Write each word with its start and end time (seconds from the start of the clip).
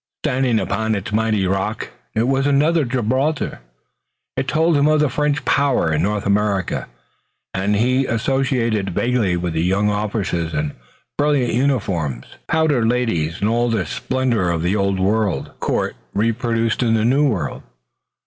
Standing 0.25 0.59
upon 0.59 0.95
its 0.95 1.11
mighty 1.13 1.45
rock, 1.45 1.91
it 2.15 2.23
was 2.27 2.47
another 2.47 2.85
Gibraltar. 2.85 3.59
It 4.35 4.47
told 4.47 4.75
him 4.75 4.87
of 4.87 4.99
the 4.99 5.09
French 5.11 5.45
power 5.45 5.93
in 5.93 6.01
North 6.01 6.25
America, 6.25 6.87
and 7.53 7.75
he 7.75 8.07
associated 8.07 8.87
it 8.87 8.93
vaguely 8.95 9.37
with 9.37 9.53
young 9.55 9.91
officers 9.91 10.55
in 10.55 10.73
brilliant 11.19 11.53
uniforms, 11.53 12.25
powdered 12.47 12.87
ladies, 12.87 13.41
and 13.41 13.49
all 13.51 13.69
the 13.69 13.85
splendor 13.85 14.49
of 14.49 14.65
an 14.65 14.75
Old 14.75 14.99
World 14.99 15.51
court 15.59 15.95
reproduced 16.15 16.81
in 16.81 16.95
the 16.95 17.05
New 17.05 17.29
World. 17.29 17.61